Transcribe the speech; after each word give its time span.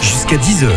Jusqu'à 0.00 0.36
10h, 0.36 0.68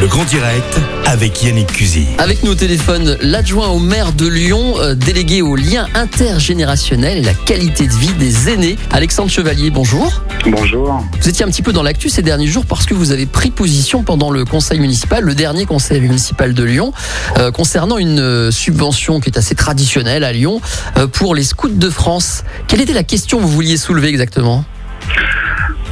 le 0.00 0.06
grand 0.06 0.24
direct 0.24 0.78
avec 1.06 1.42
Yannick 1.42 1.72
Cusy. 1.72 2.06
Avec 2.18 2.42
nous 2.42 2.52
au 2.52 2.54
téléphone, 2.54 3.16
l'adjoint 3.20 3.68
au 3.68 3.78
maire 3.78 4.12
de 4.12 4.26
Lyon, 4.26 4.74
euh, 4.78 4.94
délégué 4.94 5.42
au 5.42 5.56
lien 5.56 5.86
intergénérationnel 5.94 7.18
et 7.18 7.22
la 7.22 7.34
qualité 7.34 7.86
de 7.86 7.92
vie 7.92 8.12
des 8.14 8.50
aînés, 8.50 8.76
Alexandre 8.90 9.30
Chevalier, 9.30 9.70
bonjour. 9.70 10.22
Bonjour. 10.44 11.02
Vous 11.20 11.28
étiez 11.28 11.44
un 11.44 11.48
petit 11.48 11.62
peu 11.62 11.72
dans 11.72 11.82
l'actu 11.82 12.08
ces 12.08 12.22
derniers 12.22 12.46
jours 12.46 12.66
parce 12.66 12.86
que 12.86 12.94
vous 12.94 13.10
avez 13.10 13.26
pris 13.26 13.50
position 13.50 14.02
pendant 14.02 14.30
le 14.30 14.44
conseil 14.44 14.80
municipal, 14.80 15.24
le 15.24 15.34
dernier 15.34 15.64
conseil 15.66 16.00
municipal 16.00 16.52
de 16.52 16.62
Lyon, 16.62 16.92
euh, 17.38 17.50
concernant 17.50 17.98
une 17.98 18.20
euh, 18.20 18.50
subvention 18.50 19.20
qui 19.20 19.30
est 19.30 19.38
assez 19.38 19.54
traditionnelle 19.54 20.24
à 20.24 20.32
Lyon 20.32 20.60
euh, 20.98 21.06
pour 21.06 21.34
les 21.34 21.42
scouts 21.42 21.68
de 21.68 21.90
France. 21.90 22.44
Quelle 22.68 22.80
était 22.80 22.92
la 22.92 23.02
question 23.02 23.38
que 23.38 23.42
vous 23.42 23.48
vouliez 23.50 23.76
soulever 23.76 24.08
exactement? 24.08 24.64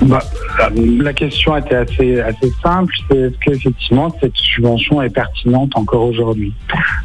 Bah, 0.02 0.20
la 0.76 1.12
question 1.12 1.56
était 1.56 1.74
assez, 1.74 2.20
assez 2.20 2.50
simple, 2.62 2.94
c'est 3.10 3.18
est-ce 3.18 3.38
qu'effectivement 3.38 4.14
cette 4.20 4.36
subvention 4.36 5.02
est 5.02 5.10
pertinente 5.10 5.72
encore 5.76 6.04
aujourd'hui? 6.04 6.52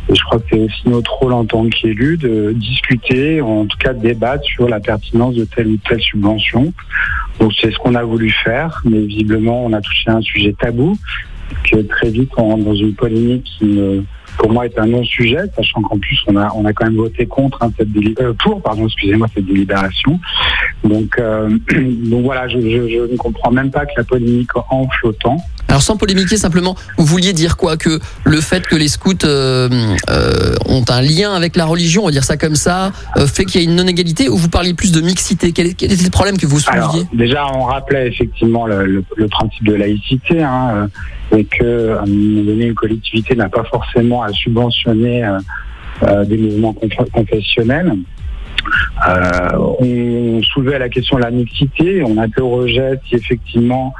Et 0.09 0.15
je 0.15 0.23
crois 0.23 0.39
que 0.39 0.45
c'est 0.51 0.59
aussi 0.59 0.81
notre 0.87 1.11
rôle 1.13 1.33
en 1.33 1.45
tant 1.45 1.67
qu'élu 1.67 2.17
de 2.17 2.53
discuter, 2.55 3.41
en 3.41 3.65
tout 3.65 3.77
cas 3.77 3.93
de 3.93 4.01
débattre 4.01 4.43
sur 4.43 4.67
la 4.67 4.79
pertinence 4.79 5.35
de 5.35 5.45
telle 5.45 5.67
ou 5.67 5.77
telle 5.77 6.01
subvention. 6.01 6.73
Donc 7.39 7.53
c'est 7.59 7.71
ce 7.71 7.77
qu'on 7.77 7.95
a 7.95 8.03
voulu 8.03 8.29
faire, 8.43 8.81
mais 8.85 8.99
visiblement 8.99 9.65
on 9.65 9.73
a 9.73 9.81
touché 9.81 10.09
à 10.09 10.15
un 10.15 10.21
sujet 10.21 10.53
tabou, 10.59 10.97
que 11.63 11.77
très 11.79 12.09
vite 12.09 12.31
on 12.37 12.49
rentre 12.49 12.65
dans 12.65 12.75
une 12.75 12.93
polémique 12.93 13.45
qui 13.57 13.65
me- 13.65 14.03
pour 14.39 14.51
moi 14.51 14.65
est 14.65 14.79
un 14.79 14.87
non-sujet, 14.87 15.43
sachant 15.55 15.81
qu'en 15.81 15.99
plus 15.99 16.17
on 16.27 16.35
a 16.37 16.49
on 16.55 16.65
a 16.65 16.73
quand 16.73 16.85
même 16.85 16.95
voté 16.95 17.25
contre 17.25 17.61
hein, 17.61 17.71
cette 17.77 17.89
euh, 18.21 18.33
pour 18.33 18.61
pardon 18.61 18.85
excusez-moi 18.85 19.27
cette 19.35 19.45
délibération. 19.45 20.19
Donc 20.83 21.19
euh, 21.19 21.49
donc 22.09 22.23
voilà, 22.23 22.47
je, 22.47 22.59
je, 22.59 22.87
je 22.87 23.11
ne 23.11 23.17
comprends 23.17 23.51
même 23.51 23.69
pas 23.69 23.85
que 23.85 23.91
la 23.97 24.03
polémique 24.05 24.51
enfle 24.69 25.07
autant. 25.07 25.37
Alors 25.69 25.81
sans 25.83 25.97
polémiquer 25.97 26.35
simplement, 26.35 26.75
vous 26.97 27.05
vouliez 27.05 27.31
dire 27.31 27.55
quoi? 27.55 27.77
Que 27.77 27.99
le 28.25 28.41
fait 28.41 28.65
que 28.65 28.75
les 28.75 28.87
scouts 28.87 29.13
euh, 29.23 29.69
euh, 30.09 30.55
ont 30.65 30.83
un 30.89 31.01
lien 31.01 31.33
avec 31.33 31.55
la 31.55 31.65
religion, 31.65 32.01
on 32.01 32.05
va 32.07 32.11
dire 32.11 32.23
ça 32.23 32.37
comme 32.37 32.55
ça, 32.55 32.91
euh, 33.17 33.27
fait 33.27 33.45
qu'il 33.45 33.61
y 33.61 33.65
a 33.65 33.69
une 33.69 33.75
non-égalité 33.75 34.29
ou 34.29 34.35
vous 34.37 34.49
parliez 34.49 34.73
plus 34.73 34.91
de 34.91 34.99
mixité? 35.01 35.51
Quel, 35.51 35.75
quel 35.75 35.91
était 35.91 36.03
le 36.03 36.09
problème 36.09 36.37
que 36.39 36.47
vous 36.47 36.59
Alors 36.67 36.91
souleviez? 36.91 37.07
déjà 37.13 37.45
on 37.53 37.63
rappelait 37.63 38.07
effectivement 38.07 38.65
le, 38.65 38.85
le- 38.85 39.03
le 39.15 39.27
principe 39.27 39.63
de 39.63 39.73
laïcité 39.75 40.41
hein, 40.41 40.89
et 41.37 41.45
que 41.45 41.97
à 41.97 42.01
un 42.01 42.05
moment 42.07 42.41
donné 42.45 42.65
une 42.65 42.73
collectivité 42.75 43.35
n'a 43.35 43.49
pas 43.49 43.63
forcément 43.65 44.23
à 44.23 44.29
subventionner 44.33 45.23
des 46.25 46.37
mouvements 46.37 46.73
conf- 46.81 47.11
confessionnels. 47.11 47.93
On 49.07 50.41
soulevait 50.53 50.79
la 50.79 50.89
question 50.89 51.17
de 51.17 51.21
la 51.23 51.31
mixité, 51.31 52.03
on 52.03 52.17
interrogeait 52.17 52.99
si 53.07 53.15
effectivement 53.15 53.93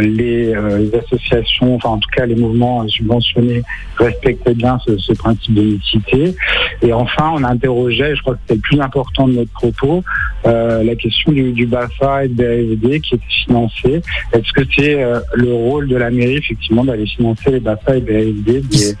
les, 0.00 0.54
euh, 0.54 0.78
les 0.78 0.94
associations, 0.94 1.76
enfin 1.76 1.90
en 1.90 1.98
tout 1.98 2.08
cas 2.14 2.26
les 2.26 2.34
mouvements 2.34 2.86
subventionnés 2.88 3.62
respectaient 3.96 4.54
bien 4.54 4.78
ce, 4.86 4.96
ce 4.98 5.12
principe 5.12 5.54
de 5.54 5.62
mixité. 5.62 6.34
Et 6.82 6.92
enfin, 6.92 7.32
on 7.34 7.44
interrogeait, 7.44 8.16
je 8.16 8.22
crois 8.22 8.34
que 8.34 8.40
c'était 8.42 8.54
le 8.54 8.60
plus 8.60 8.80
important 8.80 9.28
de 9.28 9.34
notre 9.34 9.52
propos, 9.52 10.02
euh, 10.46 10.82
la 10.82 10.94
question 10.94 11.32
du, 11.32 11.52
du 11.52 11.66
BAFA 11.66 12.24
et 12.24 12.28
de 12.28 12.34
BAFD 12.34 13.00
qui 13.00 13.14
était 13.16 13.24
financé. 13.44 14.02
Est-ce 14.32 14.52
que 14.52 14.62
c'est 14.74 15.02
euh, 15.02 15.20
le 15.34 15.52
rôle 15.52 15.88
de 15.88 15.96
la 15.96 16.10
mairie 16.10 16.36
effectivement 16.36 16.84
d'aller 16.84 17.06
financer 17.06 17.50
les 17.50 17.60
BAFA 17.60 17.96
et 17.96 18.00
BAFD 18.00 18.60
des, 18.62 18.94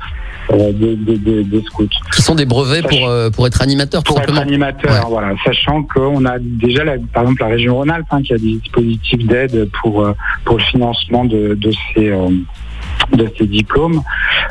euh, 0.52 0.72
des, 0.72 0.96
des- 0.96 1.18
des- 1.18 1.44
des 1.44 1.62
scouts? 1.62 1.88
Qui 2.14 2.22
sont 2.22 2.34
des 2.34 2.44
brevets 2.46 2.86
pour, 2.86 3.08
euh, 3.08 3.30
pour 3.30 3.46
être 3.46 3.62
animateur 3.62 4.02
tout 4.02 4.12
pour 4.12 4.20
être 4.22 4.26
simplement 4.28 4.46
animateur, 4.46 4.90
Ouais. 5.04 5.10
voilà, 5.10 5.34
sachant 5.44 5.82
qu'on 5.82 6.24
a 6.26 6.38
déjà, 6.38 6.84
la- 6.84 6.96
par 7.12 7.22
exemple, 7.22 7.42
la 7.42 7.48
région 7.48 7.76
Rhône-Alpes 7.76 8.06
hein, 8.10 8.22
qui 8.22 8.32
a 8.34 8.38
des 8.38 8.54
dispositifs 8.56 9.26
d'aide 9.26 9.68
pour 9.80 10.02
euh, 10.04 10.12
pour 10.44 10.58
le 10.58 10.62
financement 10.64 11.24
de, 11.24 11.54
de 11.54 11.72
ces 11.94 12.08
euh, 12.10 12.28
de 13.12 13.28
ces 13.38 13.46
diplômes. 13.46 14.02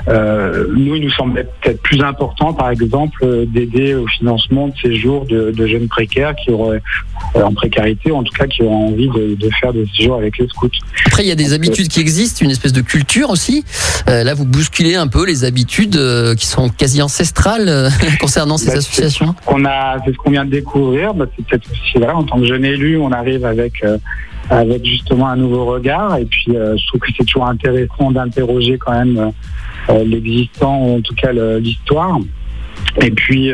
Euh, 0.08 0.68
nous, 0.76 0.96
il 0.96 1.04
nous 1.04 1.12
semblait 1.12 1.48
peut-être 1.62 1.82
plus 1.82 2.02
important, 2.02 2.54
par 2.54 2.70
exemple, 2.70 3.20
euh, 3.24 3.46
d'aider 3.46 3.96
au 3.96 4.08
financement 4.08 4.68
de 4.68 4.74
ces 4.82 4.96
jours 4.96 5.26
de, 5.26 5.52
de 5.52 5.68
jeunes 5.68 5.88
précaires 5.88 6.36
qui 6.36 6.52
auraient 6.52 6.82
euh, 7.36 7.42
en 7.44 7.54
précarité, 7.54 8.12
ou 8.12 8.16
en 8.18 8.24
tout 8.24 8.34
cas 8.34 8.48
qui 8.48 8.62
auraient 8.64 8.74
envie 8.74 9.10
de, 9.10 9.36
de 9.36 9.50
faire 9.62 9.74
des 9.74 9.86
séjours 9.96 10.16
avec 10.18 10.38
les 10.38 10.48
scouts. 10.48 10.70
Après, 11.06 11.24
il 11.24 11.28
y 11.28 11.32
a 11.32 11.36
des 11.36 11.54
habitudes 11.54 11.88
qui 11.88 12.00
existent, 12.00 12.44
une 12.46 12.52
espèce 12.52 12.74
de 12.74 12.82
culture 12.82 13.30
aussi. 13.30 13.64
Euh, 14.10 14.24
là, 14.24 14.34
vous 14.34 14.46
bousculez 14.46 14.96
un 14.96 15.08
peu 15.08 15.26
les 15.26 15.44
habitudes 15.44 15.96
euh, 15.98 16.36
qui 16.36 16.46
sont 16.48 16.70
quasi 16.70 17.02
ancestrales 17.02 17.68
euh, 17.70 17.90
concernant 18.20 18.58
ces 18.58 18.68
Bah, 18.68 18.72
c'est- 18.74 18.78
associations. 18.80 19.36
c'est 19.48 20.12
ce 20.12 20.18
qu'on 20.18 20.32
vient 20.32 20.46
de 20.46 20.52
découvrir. 20.52 21.14
Bah, 21.14 21.26
c'est 21.36 21.46
peut-être 21.46 21.70
aussi 21.72 21.98
voilà, 21.98 22.16
en 22.18 22.24
tant 22.24 22.40
que 22.40 22.46
jeune 22.46 22.66
élu, 22.66 22.98
on 22.98 23.12
arrive 23.12 23.46
avec 23.46 23.84
euh, 23.84 23.98
avec 24.50 24.86
justement 24.86 25.28
un 25.28 25.36
nouveau 25.36 25.66
regard. 25.66 26.18
Et 26.18 26.26
puis, 26.26 26.56
euh, 26.56 26.76
je 26.78 26.88
trouve 26.88 27.02
que 27.02 27.12
c'est 27.16 27.26
toujours 27.26 27.48
intéressant 27.48 28.12
d'interroger 28.12 28.78
quand 28.78 28.94
même 28.94 29.18
euh, 29.18 29.30
euh, 29.90 30.04
l'existant, 30.04 30.80
ou 30.84 30.98
en 30.98 31.02
tout 31.02 31.16
cas 31.16 31.32
l'histoire. 31.32 32.20
Et 33.02 33.12
puis, 33.12 33.52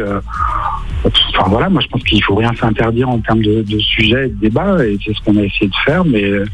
enfin 1.05 1.49
voilà, 1.49 1.69
moi 1.69 1.81
je 1.81 1.87
pense 1.87 2.03
qu'il 2.03 2.23
faut 2.23 2.35
rien 2.35 2.53
s'interdire 2.53 3.09
en 3.09 3.19
termes 3.19 3.41
de, 3.41 3.61
de 3.61 3.79
sujets 3.79 4.25
et 4.25 4.29
de 4.29 4.39
débats, 4.39 4.85
et 4.85 4.97
c'est 5.03 5.13
ce 5.13 5.21
qu'on 5.21 5.37
a 5.37 5.43
essayé 5.43 5.67
de 5.67 5.75
faire. 5.85 6.03
Mais 6.05 6.23
euh, 6.23 6.45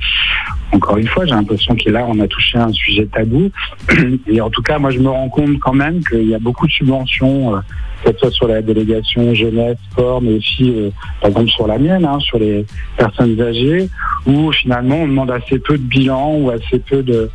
encore 0.74 0.98
une 0.98 1.08
fois, 1.08 1.26
j'ai 1.26 1.34
l'impression 1.34 1.76
que 1.76 1.90
là, 1.90 2.06
on 2.08 2.20
a 2.20 2.28
touché 2.28 2.58
un 2.58 2.72
sujet 2.72 3.06
tabou. 3.06 3.52
Et 4.28 4.40
en 4.40 4.50
tout 4.50 4.62
cas, 4.62 4.80
moi, 4.80 4.90
je 4.92 5.00
me 5.00 5.10
rends 5.10 5.30
compte 5.30 5.60
quand 5.60 5.74
même 5.74 6.04
qu'il 6.04 6.30
y 6.30 6.36
a 6.36 6.40
beaucoup 6.40 6.66
de 6.66 6.72
subventions, 6.72 7.56
euh, 7.56 7.60
que 8.06 8.12
ce 8.12 8.18
soit 8.20 8.32
sur 8.32 8.48
la 8.48 8.62
délégation 8.62 9.34
jeunesse, 9.34 9.78
sport, 9.92 10.22
mais 10.22 10.34
aussi, 10.34 10.72
euh, 10.72 10.90
par 11.20 11.30
exemple, 11.32 11.50
sur 11.50 11.68
la 11.68 11.78
mienne, 11.78 12.06
hein, 12.06 12.20
sur 12.20 12.40
les 12.40 12.66
personnes 12.98 13.40
âgées, 13.42 13.90
où 14.26 14.52
finalement, 14.54 14.96
on 14.96 15.08
demande 15.08 15.32
assez 15.32 15.60
peu 15.60 15.78
de 15.78 15.84
bilan 15.84 16.36
ou 16.36 16.50
assez 16.50 16.80
peu 16.80 17.04
de 17.04 17.30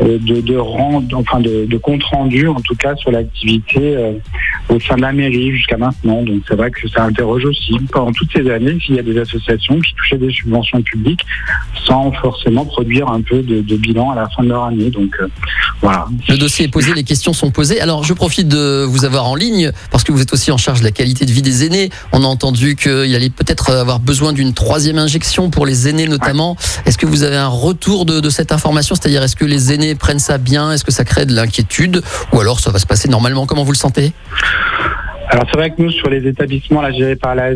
de, 0.00 0.40
de 0.40 0.56
rend- 0.56 1.04
enfin 1.14 1.40
de, 1.40 1.66
de 1.66 1.76
compte 1.78 2.02
rendu 2.04 2.48
en 2.48 2.60
tout 2.60 2.74
cas 2.74 2.94
sur 2.96 3.10
l'activité 3.10 3.96
euh, 3.96 4.12
au 4.68 4.80
sein 4.80 4.96
de 4.96 5.02
la 5.02 5.12
mairie 5.12 5.52
jusqu'à 5.52 5.76
maintenant. 5.76 6.22
Donc 6.22 6.42
c'est 6.48 6.56
vrai 6.56 6.70
que 6.70 6.88
ça 6.88 7.04
interroge 7.04 7.44
aussi 7.44 7.74
pendant 7.92 8.12
toutes 8.12 8.30
ces 8.34 8.48
années 8.50 8.78
s'il 8.84 8.94
y 8.96 8.98
a 8.98 9.02
des 9.02 9.18
associations 9.18 9.78
qui 9.80 9.94
touchaient 9.94 10.18
des 10.18 10.32
subventions 10.32 10.82
publiques 10.82 11.24
sans 11.86 12.12
forcément 12.12 12.64
produire 12.64 13.08
un 13.08 13.20
peu 13.20 13.42
de, 13.42 13.60
de 13.60 13.76
bilan 13.76 14.10
à 14.10 14.14
la 14.16 14.28
fin 14.28 14.42
de 14.42 14.48
leur 14.48 14.64
année. 14.64 14.90
Donc 14.90 15.14
euh, 15.20 15.28
voilà. 15.80 16.06
Le 16.28 16.38
dossier 16.38 16.66
est 16.66 16.68
posé, 16.68 16.94
les 16.94 17.04
questions 17.04 17.32
sont 17.32 17.50
posées. 17.50 17.80
Alors, 17.80 18.04
je 18.04 18.14
profite 18.14 18.48
de 18.48 18.84
vous 18.84 19.04
avoir 19.04 19.26
en 19.26 19.34
ligne 19.34 19.72
parce 19.90 20.04
que 20.04 20.12
vous 20.12 20.22
êtes 20.22 20.32
aussi 20.32 20.50
en 20.50 20.56
charge 20.56 20.80
de 20.80 20.84
la 20.84 20.92
qualité 20.92 21.24
de 21.26 21.32
vie 21.32 21.42
des 21.42 21.64
aînés. 21.66 21.90
On 22.12 22.22
a 22.22 22.26
entendu 22.26 22.76
qu'il 22.76 23.14
allait 23.14 23.30
peut-être 23.30 23.70
avoir 23.72 23.98
besoin 23.98 24.32
d'une 24.32 24.54
troisième 24.54 24.98
injection 24.98 25.50
pour 25.50 25.66
les 25.66 25.88
aînés 25.88 26.06
notamment. 26.06 26.56
Est-ce 26.86 26.98
que 26.98 27.06
vous 27.06 27.24
avez 27.24 27.36
un 27.36 27.48
retour 27.48 28.06
de, 28.06 28.20
de 28.20 28.30
cette 28.30 28.52
information? 28.52 28.94
C'est-à-dire, 28.94 29.22
est-ce 29.22 29.36
que 29.36 29.44
les 29.44 29.72
aînés 29.72 29.81
prennent 29.98 30.18
ça 30.18 30.38
bien? 30.38 30.72
Est-ce 30.72 30.84
que 30.84 30.92
ça 30.92 31.04
crée 31.04 31.26
de 31.26 31.34
l'inquiétude? 31.34 32.02
Ou 32.32 32.40
alors 32.40 32.60
ça 32.60 32.70
va 32.70 32.78
se 32.78 32.86
passer 32.86 33.08
normalement? 33.08 33.46
Comment 33.46 33.64
vous 33.64 33.72
le 33.72 33.76
sentez? 33.76 34.12
Alors 35.28 35.46
c'est 35.50 35.56
vrai 35.56 35.70
que 35.70 35.80
nous, 35.80 35.90
sur 35.90 36.10
les 36.10 36.26
établissements 36.26 36.82
gérés 36.92 37.16
par 37.16 37.34
la 37.34 37.52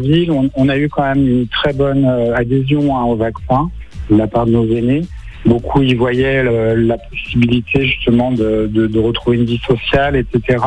on, 0.55 0.69
a 0.69 0.79
eu 0.79 0.89
quand 0.89 1.03
même 1.03 1.27
une 1.27 1.49
très 1.49 1.73
bonne 1.73 2.07
euh, 2.07 2.35
adhésion 2.35 2.97
hein, 2.97 3.05
au 3.05 3.17
vaccin 3.17 3.71
de 4.11 4.17
la 4.17 4.27
part 4.27 4.47
de 4.47 4.53
nos 4.53 4.67
aînés. 4.67 5.03
Beaucoup 5.45 5.83
y 5.83 5.95
voyaient 5.95 6.43
la 6.75 6.99
possibilité 6.99 7.87
justement 7.87 8.33
de, 8.33 8.99
retrouver 8.99 9.37
une 9.37 9.45
vie 9.45 9.61
sociale, 9.65 10.17
etc. 10.17 10.59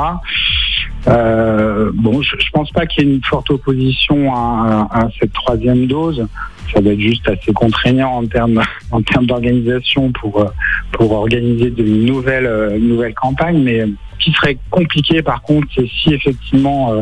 Euh, 1.07 1.91
bon, 1.93 2.21
je, 2.21 2.35
je 2.37 2.49
pense 2.51 2.71
pas 2.71 2.85
qu'il 2.85 3.03
y 3.03 3.11
ait 3.11 3.15
une 3.15 3.23
forte 3.23 3.49
opposition 3.49 4.33
à 4.33 5.09
cette 5.19 5.33
troisième 5.33 5.87
dose. 5.87 6.25
Ça 6.74 6.81
va 6.81 6.91
être 6.91 7.00
juste 7.00 7.28
assez 7.28 7.52
contraignant 7.53 8.18
en 8.18 8.25
termes 8.25 8.62
en 8.91 9.02
termes 9.02 9.25
d'organisation 9.25 10.12
pour 10.12 10.41
euh, 10.41 10.46
pour 10.91 11.12
organiser 11.12 11.69
de 11.69 11.84
nouvelles 11.84 12.46
euh, 12.46 12.78
une 12.78 12.90
nouvelle 12.90 13.13
campagne, 13.13 13.62
mais 13.62 13.85
ce 14.19 14.25
qui 14.25 14.31
serait 14.31 14.57
compliqué 14.69 15.22
par 15.22 15.41
contre, 15.41 15.68
c'est 15.75 15.88
si 15.88 16.13
effectivement 16.13 16.94
euh, 16.94 17.02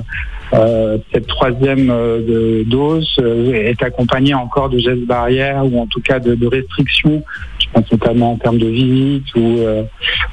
euh, 0.54 0.98
cette 1.12 1.28
troisième 1.28 1.90
euh, 1.90 2.64
dose 2.66 3.18
euh, 3.20 3.52
est 3.54 3.84
accompagnée 3.84 4.34
encore 4.34 4.70
de 4.70 4.78
gestes 4.78 5.06
barrières 5.06 5.66
ou 5.66 5.81
en 5.81 5.88
tout 5.88 6.00
cas 6.00 6.20
de, 6.20 6.48
restrictions, 6.48 7.22
je 7.60 7.66
pense 7.74 7.92
notamment 7.92 8.34
en 8.34 8.38
termes 8.38 8.58
de 8.58 8.68
visites 8.68 9.36
ou, 9.36 9.60
euh, 9.60 9.84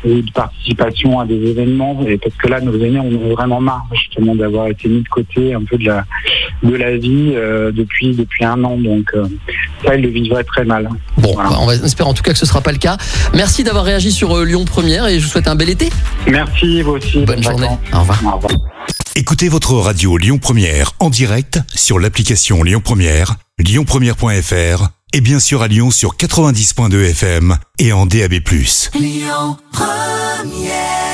ou 0.05 0.21
de 0.21 0.31
participation 0.31 1.19
à 1.19 1.27
des 1.27 1.51
événements. 1.51 2.01
Et 2.07 2.17
parce 2.19 2.37
que 2.37 2.47
là, 2.47 2.61
nos 2.61 2.79
aînés, 2.79 3.01
on 3.01 3.09
en 3.09 3.31
a 3.31 3.35
vraiment 3.35 3.61
marre 3.61 3.87
justement 3.93 4.37
d'avoir 4.37 4.69
été 4.69 4.89
mis 4.89 5.03
de 5.03 5.09
côté 5.09 5.53
un 5.53 5.65
peu 5.65 5.77
de 5.79 5.87
la 5.87 6.05
de 6.65 6.75
la 6.77 6.97
vie 6.97 7.33
euh, 7.35 7.71
depuis 7.73 8.15
depuis 8.15 8.45
un 8.45 8.63
an. 8.65 8.77
Donc 8.77 9.11
euh, 9.15 9.27
ça, 9.85 9.95
ils 9.95 10.03
le 10.03 10.09
vivraient 10.09 10.45
très 10.45 10.65
mal. 10.65 10.89
Bon, 11.19 11.33
Voilà. 11.35 11.51
bah, 11.51 11.57
on 11.61 11.67
va 11.67 11.75
espérer 11.77 12.09
en 12.09 12.15
tout 12.15 12.23
cas 12.23 12.33
que 12.33 12.39
ce 12.39 12.47
sera 12.47 12.61
pas 12.61 12.73
le 12.73 12.79
cas. 12.79 12.97
Merci 13.35 13.63
d'avoir 13.65 13.85
réagi 13.85 14.11
sur 14.13 14.37
euh, 14.37 14.45
Lyon 14.45 14.65
Première 14.65 15.07
et 15.07 15.21
je 15.21 15.25
vous 15.25 15.31
souhaite 15.31 15.49
un 15.49 15.55
bel 15.55 15.71
été. 15.71 15.91
Merci 16.27 16.83
vous 16.83 16.93
aussi. 16.93 17.25
Bonne 17.25 17.43
journée. 17.43 17.69
Au 17.93 18.01
revoir. 18.01 18.21
Au 18.25 18.37
revoir. 18.37 18.53
Écoutez 19.17 19.49
votre 19.49 19.75
radio 19.75 20.17
Lyon 20.17 20.39
Première 20.39 20.93
en 20.99 21.09
direct 21.11 21.61
sur 21.75 21.99
l'application 22.01 22.63
Lyon 22.65 22.81
Première, 22.83 23.37
lyonpremière.fr 23.59 24.89
et 25.13 25.21
bien 25.21 25.39
sûr 25.39 25.63
à 25.63 25.69
Lyon 25.69 25.93
sur 25.93 26.17
90.2 26.17 27.11
FM 27.11 27.57
et 27.79 27.93
en 27.93 28.07
DAB+. 28.07 28.33
Lyon 28.99 29.57
Première 29.73 31.14